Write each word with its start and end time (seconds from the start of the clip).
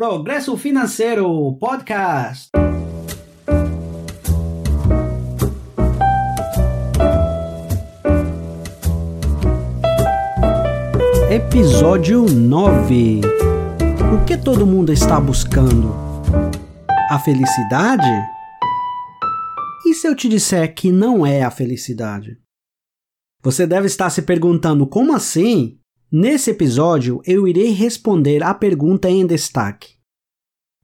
Progresso 0.00 0.56
Financeiro 0.56 1.52
Podcast. 1.60 2.48
Episódio 11.30 12.24
9. 12.24 13.20
O 14.14 14.24
que 14.24 14.38
todo 14.38 14.66
mundo 14.66 14.90
está 14.90 15.20
buscando? 15.20 15.92
A 17.10 17.18
felicidade? 17.18 18.08
E 19.84 19.92
se 19.92 20.08
eu 20.08 20.16
te 20.16 20.30
disser 20.30 20.74
que 20.74 20.90
não 20.90 21.26
é 21.26 21.42
a 21.42 21.50
felicidade? 21.50 22.38
Você 23.42 23.66
deve 23.66 23.86
estar 23.86 24.08
se 24.08 24.22
perguntando 24.22 24.86
como 24.86 25.14
assim? 25.14 25.78
Nesse 26.12 26.50
episódio, 26.50 27.22
eu 27.24 27.46
irei 27.46 27.70
responder 27.70 28.42
a 28.42 28.52
pergunta 28.52 29.08
em 29.08 29.24
destaque. 29.24 29.94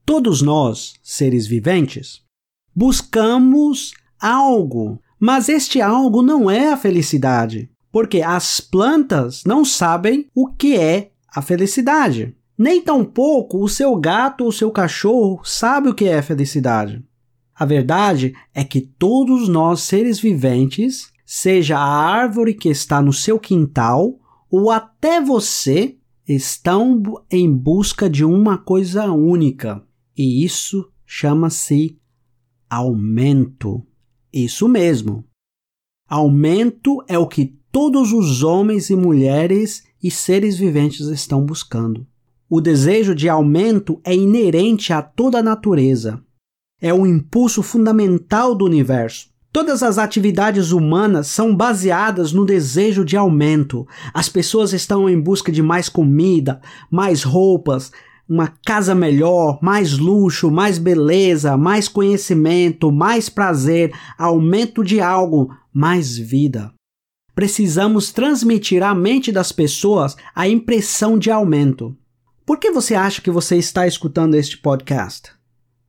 Todos 0.05 0.41
nós, 0.41 0.93
seres 1.03 1.45
viventes, 1.45 2.21
buscamos 2.73 3.91
algo, 4.17 5.01
mas 5.19 5.49
este 5.49 5.81
algo 5.81 6.21
não 6.21 6.49
é 6.49 6.71
a 6.71 6.77
felicidade, 6.77 7.69
porque 7.91 8.21
as 8.21 8.61
plantas 8.61 9.43
não 9.45 9.65
sabem 9.65 10.29
o 10.33 10.47
que 10.47 10.77
é 10.77 11.11
a 11.35 11.41
felicidade. 11.41 12.33
Nem 12.57 12.81
tampouco 12.81 13.61
o 13.61 13.67
seu 13.67 13.97
gato 13.97 14.45
ou 14.45 14.51
seu 14.53 14.71
cachorro 14.71 15.41
sabe 15.43 15.89
o 15.89 15.93
que 15.93 16.05
é 16.07 16.21
felicidade. 16.21 17.03
A 17.53 17.65
verdade 17.65 18.33
é 18.53 18.63
que 18.63 18.79
todos 18.79 19.49
nós, 19.49 19.81
seres 19.81 20.21
viventes, 20.21 21.11
seja 21.25 21.77
a 21.77 21.83
árvore 21.85 22.53
que 22.53 22.69
está 22.69 23.01
no 23.01 23.11
seu 23.11 23.37
quintal 23.37 24.17
ou 24.49 24.71
até 24.71 25.21
você, 25.21 25.97
estão 26.27 27.01
em 27.31 27.51
busca 27.51 28.09
de 28.09 28.25
uma 28.25 28.57
coisa 28.57 29.11
única. 29.11 29.83
E 30.17 30.43
isso 30.43 30.91
chama-se 31.05 31.97
aumento. 32.69 33.85
Isso 34.31 34.67
mesmo. 34.67 35.23
Aumento 36.07 37.03
é 37.07 37.17
o 37.17 37.27
que 37.27 37.57
todos 37.71 38.11
os 38.11 38.43
homens 38.43 38.89
e 38.89 38.95
mulheres 38.95 39.83
e 40.01 40.11
seres 40.11 40.57
viventes 40.57 41.07
estão 41.07 41.45
buscando. 41.45 42.05
O 42.49 42.61
desejo 42.61 43.13
de 43.13 43.27
aumento 43.27 43.99
é 44.03 44.15
inerente 44.15 44.93
a 44.93 45.01
toda 45.01 45.39
a 45.39 45.43
natureza. 45.43 46.23
É 46.79 46.93
o 46.93 47.05
impulso 47.05 47.61
fundamental 47.61 48.55
do 48.55 48.65
universo. 48.65 49.29
Todas 49.57 49.81
as 49.81 49.97
atividades 49.97 50.71
humanas 50.71 51.25
são 51.25 51.55
baseadas 51.55 52.31
no 52.31 52.45
desejo 52.45 53.03
de 53.03 53.17
aumento. 53.17 53.87
As 54.13 54.29
pessoas 54.29 54.71
estão 54.71 55.09
em 55.09 55.19
busca 55.19 55.51
de 55.51 55.63
mais 55.63 55.89
comida, 55.89 56.61
mais 56.91 57.23
roupas, 57.23 57.91
uma 58.29 58.53
casa 58.63 58.93
melhor, 58.93 59.57
mais 59.59 59.97
luxo, 59.97 60.51
mais 60.51 60.77
beleza, 60.77 61.57
mais 61.57 61.87
conhecimento, 61.87 62.91
mais 62.91 63.29
prazer, 63.29 63.91
aumento 64.15 64.83
de 64.83 65.01
algo, 65.01 65.51
mais 65.73 66.15
vida. 66.15 66.71
Precisamos 67.33 68.11
transmitir 68.11 68.83
à 68.83 68.93
mente 68.93 69.31
das 69.31 69.51
pessoas 69.51 70.15
a 70.35 70.47
impressão 70.47 71.17
de 71.17 71.31
aumento. 71.31 71.97
Por 72.45 72.59
que 72.59 72.69
você 72.69 72.93
acha 72.93 73.23
que 73.23 73.31
você 73.31 73.57
está 73.57 73.87
escutando 73.87 74.35
este 74.35 74.55
podcast? 74.59 75.31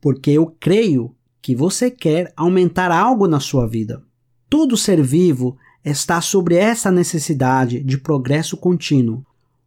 Porque 0.01 0.31
eu 0.31 0.55
creio 0.59 1.15
que 1.41 1.55
você 1.55 1.89
quer 1.89 2.33
aumentar 2.35 2.91
algo 2.91 3.27
na 3.27 3.39
sua 3.39 3.67
vida. 3.67 4.03
Todo 4.49 4.75
ser 4.75 5.01
vivo 5.01 5.57
está 5.83 6.21
sobre 6.21 6.55
essa 6.55 6.91
necessidade 6.91 7.81
de 7.83 7.97
progresso 7.97 8.57
contínuo. 8.57 9.23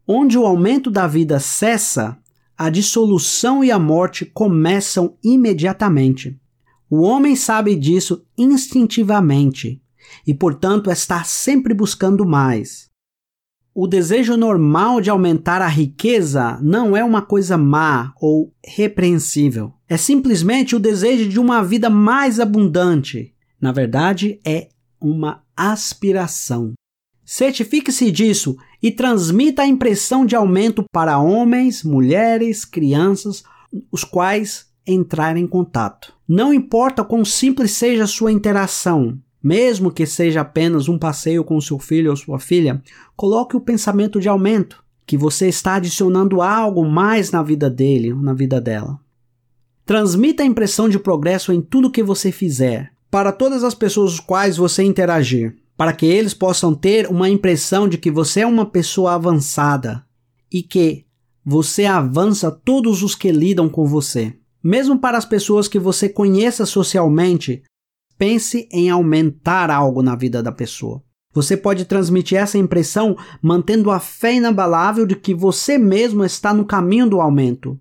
Onde 0.07 0.37
o 0.37 0.45
aumento 0.45 0.91
da 0.91 1.07
vida 1.07 1.39
cessa, 1.39 2.19
a 2.59 2.69
dissolução 2.69 3.65
e 3.65 3.71
a 3.71 3.79
morte 3.79 4.27
começam 4.27 5.17
imediatamente. 5.23 6.39
O 6.91 7.03
homem 7.03 7.35
sabe 7.35 7.75
disso 7.75 8.25
instintivamente 8.37 9.81
e, 10.27 10.35
portanto, 10.35 10.91
está 10.91 11.25
sempre 11.25 11.73
buscando 11.73 12.27
mais. 12.27 12.92
O 13.75 13.87
desejo 13.87 14.37
normal 14.37 15.01
de 15.01 15.09
aumentar 15.09 15.63
a 15.63 15.67
riqueza 15.67 16.59
não 16.61 16.95
é 16.95 17.03
uma 17.03 17.23
coisa 17.23 17.57
má 17.57 18.13
ou 18.21 18.53
repreensível. 18.63 19.73
É 19.89 19.97
simplesmente 19.97 20.77
o 20.77 20.81
desejo 20.81 21.27
de 21.27 21.41
uma 21.41 21.65
vida 21.65 21.89
mais 21.89 22.39
abundante. 22.39 23.35
Na 23.59 23.73
verdade, 23.73 24.39
é 24.45 24.69
uma 25.01 25.43
aspiração. 25.57 26.75
Certifique-se 27.25 28.11
disso 28.11 28.59
e 28.83 28.91
transmita 28.91 29.63
a 29.63 29.67
impressão 29.67 30.27
de 30.27 30.37
aumento 30.37 30.85
para 30.93 31.19
homens, 31.19 31.83
mulheres, 31.83 32.67
crianças, 32.67 33.43
os 33.91 34.05
quais 34.05 34.67
entrarem 34.87 35.45
em 35.45 35.47
contato. 35.47 36.13
Não 36.29 36.53
importa 36.53 37.03
quão 37.03 37.25
simples 37.25 37.71
seja 37.71 38.05
a 38.05 38.09
sua 38.09 38.33
interação, 38.33 39.19
mesmo 39.43 39.91
que 39.91 40.07
seja 40.07 40.43
apenas 40.43 40.89
um 40.89 40.99
passeio 40.99 41.43
com 41.43 41.61
seu 41.61 41.79
filho 41.79 42.11
ou 42.11 42.17
sua 42.17 42.39
filha, 42.39 42.83
coloque 43.17 43.57
o 43.57 43.61
pensamento 43.61 44.21
de 44.21 44.29
aumento, 44.29 44.83
que 45.05 45.17
você 45.17 45.49
está 45.49 45.75
adicionando 45.75 46.41
algo 46.41 46.85
mais 46.85 47.31
na 47.31 47.43
vida 47.43 47.69
dele 47.69 48.13
ou 48.13 48.23
na 48.23 48.33
vida 48.33 48.61
dela. 48.61 49.01
Transmita 49.85 50.43
a 50.43 50.47
impressão 50.47 50.89
de 50.89 50.99
progresso 50.99 51.53
em 51.53 51.61
tudo 51.61 51.91
que 51.91 52.03
você 52.03 52.31
fizer, 52.31 52.93
para 53.11 53.33
todas 53.33 53.65
as 53.65 53.75
pessoas 53.75 54.21
com 54.21 54.27
quais 54.27 54.57
você 54.57 54.83
interagir, 54.83 55.57
para 55.77 55.93
que 55.93 56.07
eles 56.07 56.33
possam 56.33 56.75
ter 56.75 57.09
uma 57.09 57.29
impressão 57.29 57.89
de 57.89 57.99
que 57.99 58.11
você 58.11 58.41
é 58.41 58.47
uma 58.47 58.65
pessoa 58.65 59.15
avançada 59.15 60.05
e 60.51 60.63
que 60.63 61.05
você 61.45 61.85
avança 61.85 62.51
todos 62.51 63.03
os 63.03 63.15
que 63.15 63.33
lidam 63.33 63.69
com 63.69 63.85
você. 63.85 64.35
Mesmo 64.63 64.99
para 64.99 65.19
as 65.19 65.25
pessoas 65.25 65.67
que 65.67 65.79
você 65.79 66.09
conheça 66.09 66.65
socialmente, 66.65 67.65
Pense 68.23 68.69
em 68.71 68.89
aumentar 68.89 69.69
algo 69.69 70.01
na 70.01 70.15
vida 70.15 70.41
da 70.41 70.53
pessoa. 70.53 71.03
Você 71.35 71.57
pode 71.57 71.85
transmitir 71.85 72.39
essa 72.39 72.57
impressão 72.57 73.17
mantendo 73.43 73.91
a 73.91 73.99
fé 73.99 74.35
inabalável 74.35 75.05
de 75.05 75.17
que 75.17 75.35
você 75.35 75.77
mesmo 75.77 76.25
está 76.25 76.55
no 76.55 76.65
caminho 76.65 77.11
do 77.11 77.21
aumento 77.21 77.77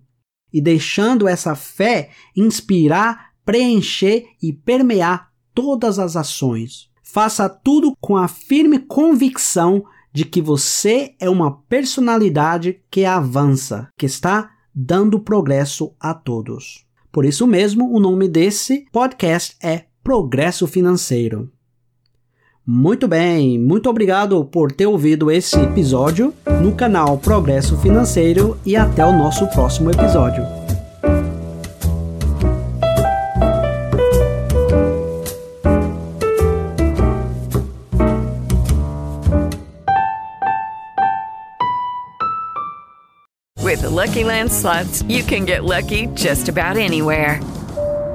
e 0.52 0.60
deixando 0.60 1.28
essa 1.28 1.54
fé 1.54 2.10
inspirar, 2.36 3.34
preencher 3.44 4.24
e 4.42 4.52
permear 4.52 5.30
todas 5.54 6.00
as 6.00 6.16
ações. 6.16 6.90
Faça 7.04 7.48
tudo 7.48 7.96
com 8.00 8.16
a 8.16 8.26
firme 8.26 8.80
convicção 8.80 9.84
de 10.12 10.24
que 10.24 10.42
você 10.42 11.14
é 11.20 11.30
uma 11.30 11.52
personalidade 11.52 12.82
que 12.90 13.04
avança, 13.04 13.90
que 13.96 14.06
está 14.06 14.50
dando 14.74 15.20
progresso 15.20 15.94
a 16.00 16.12
todos. 16.12 16.84
Por 17.12 17.24
isso 17.24 17.46
mesmo, 17.46 17.94
o 17.94 18.00
nome 18.00 18.26
desse 18.26 18.86
podcast 18.90 19.56
é 19.62 19.91
progresso 20.02 20.66
financeiro. 20.66 21.50
Muito 22.66 23.08
bem, 23.08 23.58
muito 23.58 23.90
obrigado 23.90 24.44
por 24.44 24.70
ter 24.70 24.86
ouvido 24.86 25.30
esse 25.30 25.58
episódio 25.58 26.32
no 26.62 26.74
canal 26.74 27.18
Progresso 27.18 27.76
Financeiro 27.78 28.56
e 28.64 28.76
até 28.76 29.04
o 29.04 29.12
nosso 29.12 29.46
próximo 29.48 29.90
episódio. 29.90 30.44
Lucky 43.92 44.24
Land 44.24 44.50
slots, 44.50 45.02
you 45.02 45.22
can 45.22 45.44
get 45.44 45.64
lucky 45.64 46.06
just 46.14 46.48
about 46.48 46.76
anywhere. 46.76 47.38